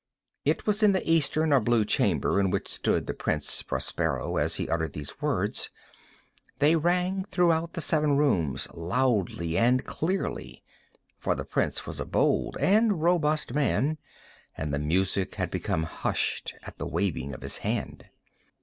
[0.45, 4.55] It was in the eastern or blue chamber in which stood the Prince Prospero as
[4.55, 5.69] he uttered these words.
[6.57, 13.03] They rang throughout the seven rooms loudly and clearly—for the prince was a bold and
[13.03, 13.99] robust man,
[14.57, 18.05] and the music had become hushed at the waving of his hand.